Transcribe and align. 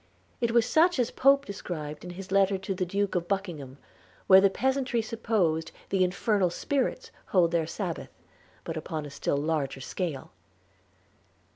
It 0.39 0.49
was 0.49 0.65
such 0.65 0.97
as 0.97 1.11
Pope 1.11 1.45
describes 1.45 2.03
in 2.03 2.09
his 2.17 2.31
letter 2.31 2.57
to 2.57 2.73
the 2.73 2.87
Duke 2.87 3.13
of 3.13 3.27
Buckingham, 3.27 3.77
where 4.25 4.41
the 4.41 4.49
peasantry 4.49 4.99
supposed 4.99 5.71
the 5.89 6.03
infernal 6.03 6.49
spirits 6.49 7.11
hold 7.27 7.51
their 7.51 7.67
Sabbath; 7.67 8.09
but 8.63 8.75
upon 8.75 9.05
a 9.05 9.11
still 9.11 9.37
larger 9.37 9.79
scale. 9.81 10.31